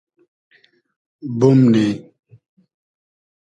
[1.39, 1.87] بومنی